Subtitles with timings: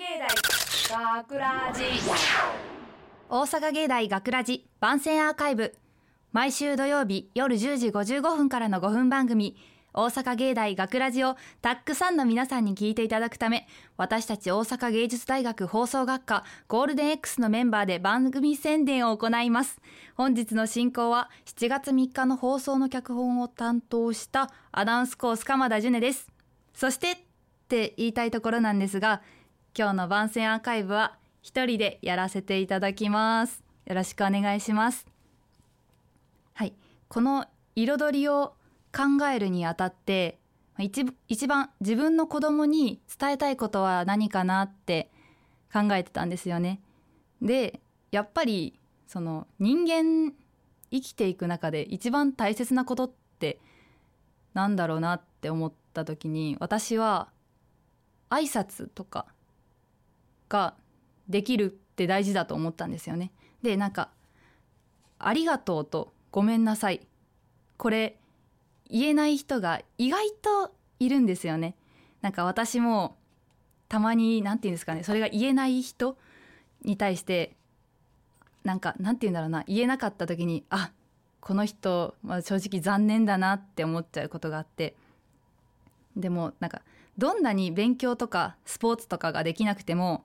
[0.00, 0.18] 芸
[0.88, 1.82] 大学ラジ
[3.28, 5.74] 大阪芸大学ラジ番宣アーカイブ。
[6.32, 9.58] 毎週土曜日夜10時55分からの5分番組。
[9.92, 13.68] 大阪芸大学ラジをたくさんの皆さんに聞いていただくため
[13.98, 19.82] 私たち大阪芸術大学放送学科ゴールデン X のメンバーで番組宣伝を行います。
[20.14, 26.26] 本日の進行は7月3日の放送の脚本を担当したアナウンスコース鎌田樹音です。
[26.72, 27.16] そしてっ
[27.68, 29.20] て言いたいところなんですが
[29.76, 33.62] 今日の番宣アーカイブは一人でやらせていただきます。
[33.86, 35.06] よろしくお願いします。
[36.54, 36.74] はい。
[37.08, 37.46] この
[37.76, 38.54] 彩りを
[38.92, 40.38] 考えるにあたって
[40.78, 45.10] 一一番自分の子供に伝えたいことは何かなって
[45.72, 46.80] 考えてたんですよね。
[47.40, 50.34] でやっぱりその人間
[50.90, 53.60] 生きていく中で一番大切なことって
[54.52, 57.28] なんだろうなって思った時に私は
[58.30, 59.26] 挨拶とか
[60.50, 60.74] が
[61.30, 63.32] できるって大事だと思ったんですよね。
[63.62, 64.10] でなんか
[65.18, 67.06] 「ありがとう」と「ごめんなさい」
[67.78, 68.18] これ
[68.90, 71.74] 言えない人が意外といるんですよね。
[72.20, 73.16] なんか私も
[73.88, 76.18] たまに何て言うんですかねそれが言えない人
[76.82, 77.56] に対して
[78.62, 80.92] なんかなんて言うんだろうな言えなかった時にあ
[81.40, 84.94] この人、まあ、正直残念だなって思っちゃうことがあって
[86.16, 86.82] でもなんか
[87.16, 90.24] どんなに勉強とかスポーツとかができなくても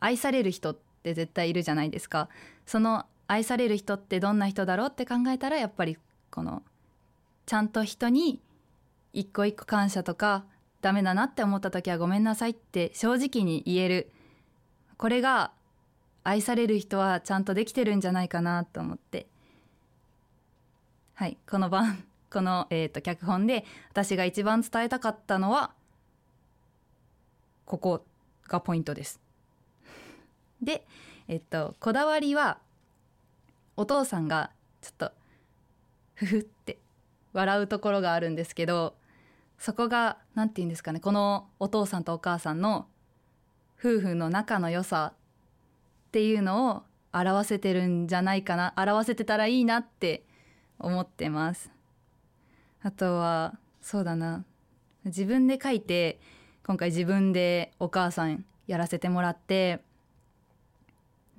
[0.00, 2.28] 愛される人って絶対いるじゃないですか。
[2.66, 5.96] その愛される人ってどんな人だろうって考えたらやっぱり
[6.30, 6.62] この
[7.46, 8.40] ちゃんと人に
[9.12, 10.44] 一個一個感謝とか
[10.80, 14.10] ダメだなって思った時はごめんなさいって正直に言える。
[14.96, 15.52] これが
[16.22, 19.26] 愛される人はちゃんとできてるんじゃないかなと思って。
[21.14, 25.72] はいこの番 この、えーと、脚本で私が一番伝えたかったのは
[27.64, 28.04] ここ
[28.48, 29.23] がポイントです。
[30.64, 30.86] で
[31.28, 32.58] えっとこだわりは
[33.76, 35.12] お父さんがちょっと
[36.14, 36.78] ふふって
[37.32, 38.94] 笑うところがあるんですけど
[39.58, 42.86] そこが何て言うんですかねこのお父さんとお母さんの
[43.78, 46.82] 夫婦の仲の良さっていうのを
[47.12, 50.24] 表せてるんじゃないかな表せてたらいいなって
[50.78, 51.70] 思ってます。
[52.82, 54.44] あとはそうだな。
[55.04, 56.18] 自分で書いて
[56.66, 59.80] 今回自分でお母さんやらせてもらって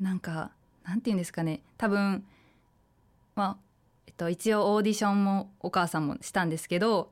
[0.06, 0.52] なんか
[0.84, 1.62] なんて言うんですかね。
[1.78, 2.24] 多分
[3.34, 7.12] まあと、一応オーディションもお母さんもしたんですけど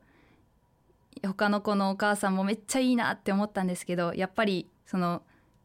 [1.22, 5.22] 他の子のお母さんもめっちゃいいなって思ったんですけどやっぱりその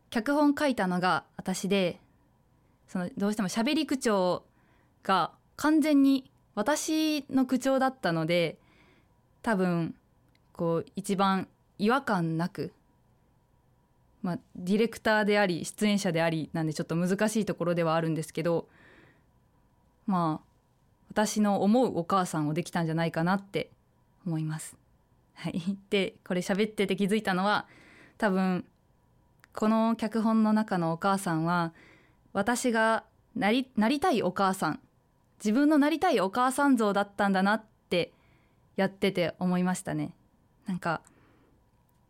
[0.09, 2.01] 脚本書いたのが私で
[2.87, 4.43] そのどうしても喋り口調
[5.03, 8.57] が完全に私の口調だったので
[9.43, 9.95] 多分
[10.51, 11.47] こう一番
[11.77, 12.73] 違和感なく、
[14.21, 18.67] まあ、ディレクターであり出演者でありなんでちょっと難しいところではあるんですけど
[20.05, 20.49] まあ
[21.11, 23.69] 私の思うお母さんをできたんじゃないかなって
[24.25, 24.75] 思います。
[25.35, 27.65] はい、でこれ喋ってて気づいたのは
[28.17, 28.65] 多分
[29.53, 31.73] この脚本の中のお母さんは
[32.33, 34.79] 私がなりなりたいお母さん
[35.39, 38.11] 自分のなりたいお母さん像だったんだなって
[38.75, 40.13] やってて思いましたね。
[40.67, 41.01] なんか、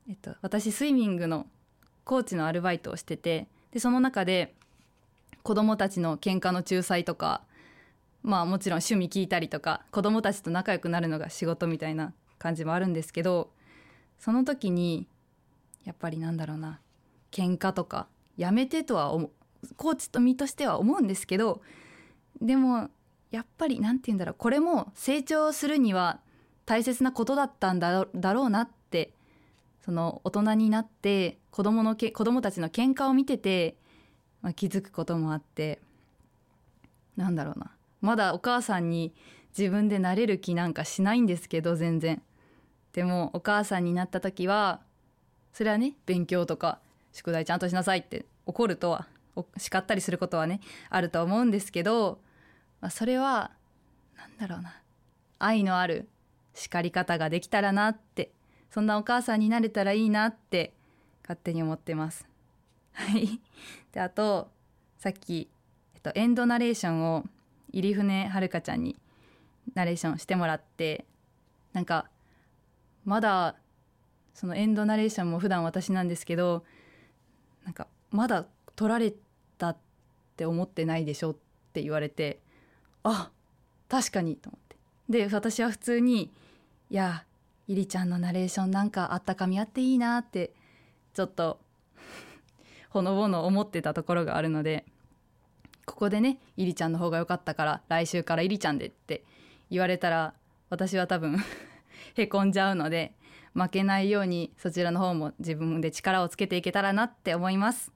[0.10, 1.48] えっと、私スイミングの
[2.10, 4.56] コーチのアルバイトをしててでその中で
[5.44, 7.44] 子供たちの喧嘩の仲裁とか
[8.24, 13.52] まあもちろん趣味聞いたりとか子供たちと仲良くなるのが仕事みたいな感じもあるんですけど
[14.18, 15.08] その時に
[15.86, 16.80] やっぱりなんだろうな
[17.32, 19.12] 喧嘩とかやめてとは
[19.78, 21.62] コーチと身としては思うんですけど
[22.42, 22.90] でも
[23.30, 26.22] やっぱり何て言うんだろうこれも成長するには
[26.66, 28.04] 大切なことだったんだ
[28.34, 28.70] ろうなっ
[29.90, 33.76] その大人になって子供のけ子供たちの喧嘩を見てて、
[34.44, 35.80] まあ、気づくこともあって
[37.18, 37.72] なんだろうな。
[38.00, 39.16] まだお母さんに
[39.58, 42.22] 自分でなれる気なんかしないんですけど全然。
[42.94, 44.80] でもお母さんになった時は
[45.54, 46.78] それはね勉強とか
[47.12, 49.08] 宿題ちゃんとしなさいって怒るとは
[49.58, 50.62] 叱ったりすることはね
[50.92, 52.20] あると思うんですけど、
[52.80, 53.50] まあ、それは
[54.16, 54.72] 何だろうな。
[55.40, 56.08] 愛のある
[56.54, 58.30] 叱り方ができたらなって
[58.70, 60.74] そんなお母さんになれたらいいなって
[61.24, 62.28] 勝手に思ってます。
[62.94, 63.40] はい
[63.92, 64.52] であと
[64.98, 65.50] さっき、
[65.96, 67.26] えっと、エンドナレーションを
[67.72, 69.00] 入船遥ちゃんに
[69.74, 71.06] ナレーションしてもらって
[71.74, 72.10] なんか
[73.06, 73.56] まだ
[74.34, 76.66] そのエンドナレーションも普段私なんですけど
[77.64, 78.46] なんかまだ
[78.76, 79.14] 取られ
[79.58, 79.78] たっ
[80.36, 81.36] て思ってないでしょっ
[81.74, 82.40] て言われて
[83.04, 83.32] あ
[83.88, 84.78] 確かにと思って
[85.10, 86.32] で私は普通に
[86.90, 87.26] いや
[87.70, 90.54] いりちゃんのナレーションなんかあったかみあっていいなって
[91.14, 91.60] ちょっと
[92.90, 94.86] ほのぼの思ってたところがあるので
[95.86, 99.24] ここでねいりちゃんの方が良かったから来週からいりちゃんでって
[99.70, 100.34] 言われたら
[100.72, 101.38] 私は多分
[102.18, 103.14] へこんじゃうので
[103.54, 107.92] 負けないようにそちらの方も自分で力をつけていけたらなって思います。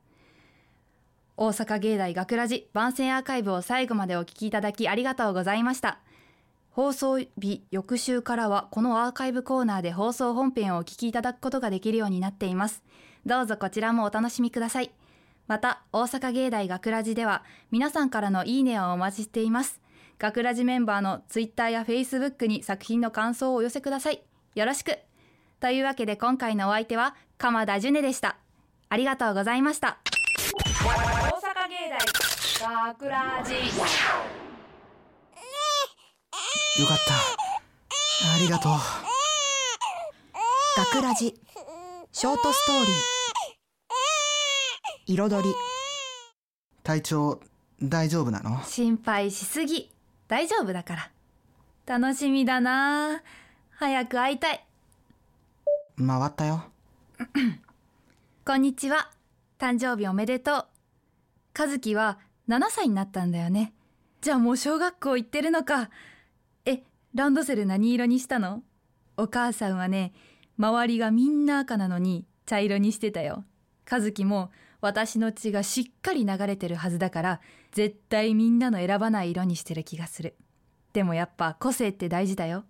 [1.35, 5.97] 大阪芸大学ラジ番宣アーカイブを最後までお聞きいただきありがとうございました。
[6.73, 12.83] 放送日翌週からはこのアーカイブコーナーで放送本編をお聞きいただくことができるようになっています。
[13.27, 14.91] どうぞこちらもお楽しみください。
[15.45, 19.81] また大阪芸大学ラジでは皆さんからのいいねをお待ちしています。
[20.17, 24.23] 学ラジメンバーのツイッターやフェイスブックに作品の感想をお寄せください。
[24.55, 24.97] よろしく。
[25.59, 28.37] というわけで今回のお相手は鎌田ジュネでした。
[28.89, 29.99] ありがとうございました。
[30.03, 31.89] 大阪芸
[32.59, 34.42] 大学ラジ。
[36.79, 37.13] よかった。
[38.33, 38.71] ありがとう。
[40.91, 41.39] 学ラジ。
[42.11, 45.13] ショートストーリー。
[45.13, 45.55] 彩り。
[46.81, 47.39] 体調
[47.79, 48.63] 大丈夫なの？
[48.63, 49.91] 心配しすぎ。
[50.27, 51.11] 大丈夫だから。
[51.85, 53.21] 楽しみだな。
[53.75, 54.65] 早く会いたい。
[55.95, 56.63] 回ったよ。
[58.47, 59.11] こんにちは。
[59.59, 60.65] 誕生日おめでとう。
[61.55, 62.17] 和樹は
[62.49, 63.73] 7歳になったんだよね。
[64.21, 65.83] じゃあもう小学校行ってるのか。
[65.83, 65.87] え
[67.15, 68.63] ランドセル何色にしたの？
[69.18, 70.13] お母さんはね
[70.57, 73.45] 周りがみんな赤なのに茶色にしてたよ。
[73.89, 74.50] 和樹も
[74.81, 80.36] 私の血がしっかり流れてるはずだから絶対みんなの選ばない色にしてる気がする。
[80.94, 82.65] でもやっぱ個性って大事だよ。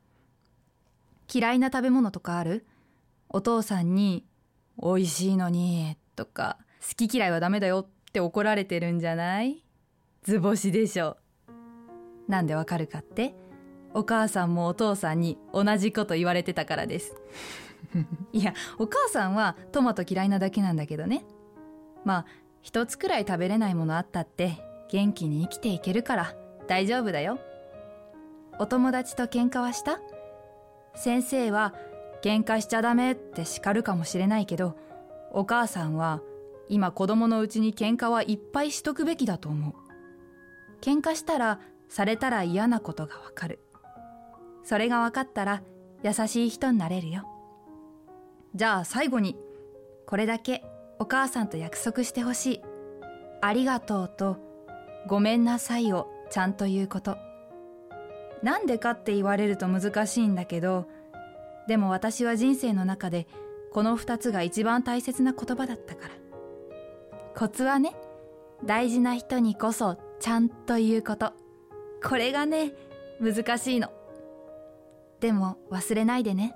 [1.34, 2.66] 嫌いな食べ物とかある？
[3.30, 4.26] お父さんに
[4.78, 9.64] 「美味しいのに」とか「好き嫌いはダメだよ」って怒られてるんじゃない？
[10.22, 11.16] 図星でしょ。
[12.28, 13.36] なんでわかるかって？
[13.94, 17.16] お母さんもお父さんに同じこと言われてたからです。
[18.34, 21.26] いやお母さんはトマト嫌いなだけなんだけどね。
[22.04, 22.26] まあ
[22.62, 24.58] 一つくらい食べれないものあったって
[24.90, 26.36] 元気に生きていけるから
[26.68, 27.40] 大丈夫だよ。
[28.60, 30.00] お友達と喧嘩はした？
[30.96, 31.74] 先生は
[32.22, 34.78] 喧嘩しちゃダメって叱るかもしれないけど
[35.32, 36.22] お母さんは
[36.70, 39.74] 今子供のうちに喧嘩はいっぱいしとくべきだと思う。
[40.82, 41.60] 喧嘩したら
[41.90, 43.60] されたら嫌なことがわかる
[44.64, 45.62] それが分かったら
[46.04, 47.28] 優しい人になれるよ。
[48.56, 49.36] じゃあ最後に
[50.06, 50.64] これだけ
[51.00, 52.62] お母さんと約束してほしい。
[53.42, 54.38] ありがとうと
[55.08, 57.18] ごめんなさいをちゃんと言うこと。
[58.42, 60.86] なんでかって言われると難しいんだけど
[61.68, 63.26] でも私は人生の中で
[63.72, 66.14] この二つが一番大切な言葉だったから。
[67.36, 67.96] コツはね
[68.64, 71.34] 大事な人にこそちゃんと言うこと。
[72.04, 72.74] これがね
[73.20, 73.90] 難しいの。
[75.24, 76.54] でも忘れないでね。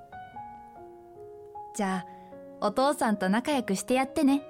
[1.73, 2.03] じゃ
[2.59, 4.43] あお父さんと仲良くしてやってね。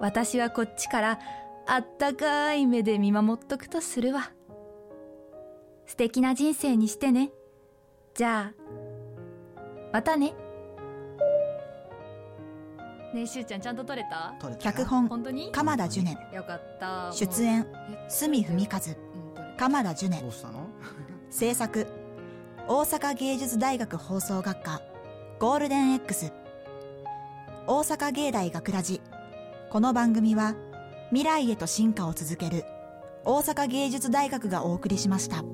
[0.00, 1.20] 私はこっちから
[1.68, 4.32] あったかい目で見守っとくとするわ。
[5.86, 7.30] 素敵な人生にしてね。
[8.14, 8.62] じゃあ
[9.92, 10.34] またね。
[13.14, 14.34] ねえしゅうちゃんちゃんと撮れた？
[14.40, 14.74] 取れたよ。
[14.76, 15.06] 脚本。
[15.06, 15.52] 本当に？
[15.52, 17.12] 鎌田ジュネよかった。
[17.12, 17.64] 出演。
[17.90, 19.56] え角文和うん撮れた。
[19.56, 20.66] 鎌田ジュネどうしたの？
[21.30, 21.86] 制作
[22.68, 24.82] 大阪芸術大学放送学科
[25.38, 26.32] ゴールデン X
[27.66, 29.00] 大阪芸大学ラジ
[29.70, 30.54] この番組は
[31.10, 32.64] 未来へと進化を続ける
[33.24, 35.44] 大阪芸術大学がお送りしました。